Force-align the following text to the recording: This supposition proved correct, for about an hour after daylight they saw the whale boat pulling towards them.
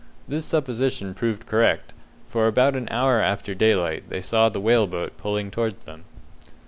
This 0.27 0.45
supposition 0.45 1.13
proved 1.13 1.45
correct, 1.45 1.93
for 2.25 2.47
about 2.47 2.75
an 2.75 2.87
hour 2.89 3.21
after 3.21 3.53
daylight 3.53 4.09
they 4.09 4.19
saw 4.21 4.49
the 4.49 4.59
whale 4.59 4.87
boat 4.87 5.15
pulling 5.15 5.51
towards 5.51 5.85
them. 5.85 6.05